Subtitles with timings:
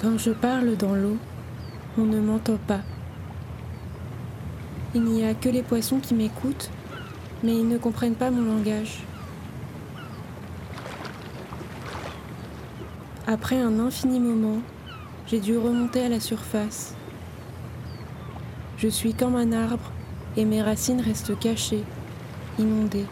[0.00, 1.16] Quand je parle dans l'eau,
[1.98, 2.82] on ne m'entend pas.
[4.94, 6.70] Il n'y a que les poissons qui m'écoutent,
[7.42, 9.00] mais ils ne comprennent pas mon langage.
[13.26, 14.58] Après un infini moment,
[15.26, 16.94] j'ai dû remonter à la surface.
[18.76, 19.90] Je suis comme un arbre
[20.36, 21.82] et mes racines restent cachées,
[22.56, 23.06] inondées.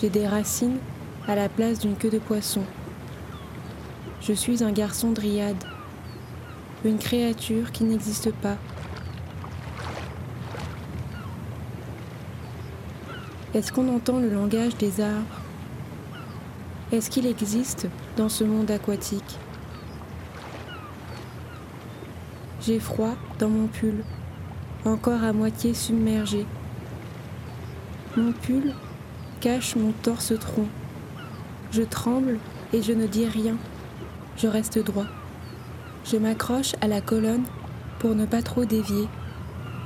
[0.00, 0.78] J'ai des racines
[1.28, 2.64] à la place d'une queue de poisson.
[4.20, 5.62] Je suis un garçon dryade,
[6.84, 8.56] une créature qui n'existe pas.
[13.54, 15.40] Est-ce qu'on entend le langage des arbres?
[16.92, 19.38] Est-ce qu'il existe dans ce monde aquatique?
[22.60, 24.04] J'ai froid dans mon pull,
[24.84, 26.44] encore à moitié submergé.
[28.16, 28.74] Mon pull
[29.40, 30.66] cache mon torse tronc.
[31.70, 32.38] Je tremble
[32.72, 33.56] et je ne dis rien
[34.38, 35.06] je reste droit.
[36.04, 37.44] Je m'accroche à la colonne
[37.98, 39.08] pour ne pas trop dévier,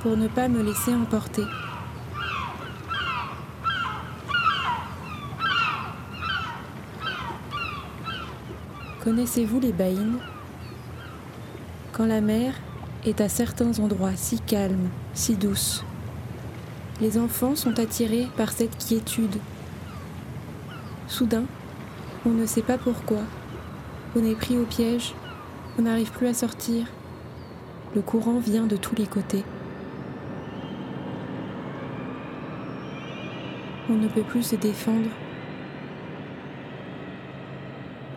[0.01, 1.43] pour ne pas me laisser emporter.
[9.03, 10.19] Connaissez-vous les baïnes?
[11.91, 12.53] Quand la mer
[13.05, 15.83] est à certains endroits si calme, si douce,
[17.01, 19.35] les enfants sont attirés par cette quiétude.
[21.07, 21.43] Soudain,
[22.25, 23.19] on ne sait pas pourquoi,
[24.15, 25.15] on est pris au piège,
[25.79, 26.85] on n'arrive plus à sortir.
[27.95, 29.43] Le courant vient de tous les côtés.
[33.89, 35.09] On ne peut plus se défendre.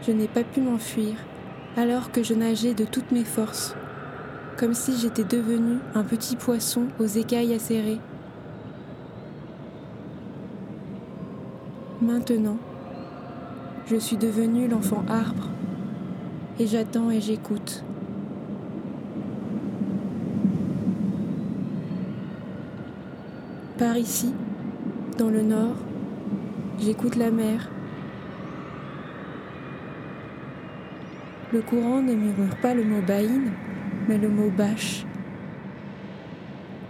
[0.06, 1.14] Je n'ai pas pu m'enfuir
[1.76, 3.74] alors que je nageais de toutes mes forces,
[4.56, 8.00] comme si j'étais devenu un petit poisson aux écailles acérées.
[12.00, 12.58] Maintenant,
[13.86, 15.48] je suis devenu l'enfant arbre
[16.58, 17.84] et j'attends et j'écoute.
[23.78, 24.32] Par ici,
[25.18, 25.76] dans le nord,
[26.80, 27.68] j'écoute la mer.
[31.52, 33.52] Le courant ne murmure pas le mot baïne,
[34.08, 35.04] mais le mot bâche.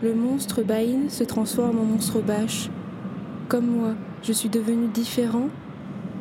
[0.02, 2.70] Le monstre baïne se transforme en monstre bâche.
[3.48, 5.48] Comme moi, je suis devenu différent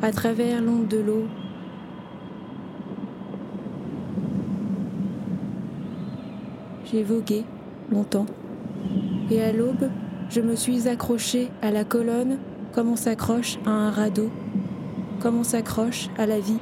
[0.02, 1.26] à travers l'onde de l'eau
[6.92, 7.44] J'ai vogué
[7.90, 8.26] longtemps.
[9.28, 9.90] Et à l'aube,
[10.30, 12.38] je me suis accrochée à la colonne
[12.72, 14.30] comme on s'accroche à un radeau,
[15.20, 16.60] comme on s'accroche à la vie.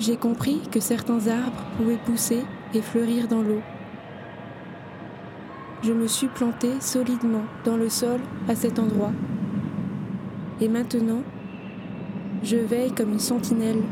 [0.00, 2.42] J'ai compris que certains arbres pouvaient pousser
[2.74, 3.60] et fleurir dans l'eau.
[5.82, 9.12] Je me suis plantée solidement dans le sol à cet endroit.
[10.60, 11.22] Et maintenant,
[12.42, 13.82] je veille comme une sentinelle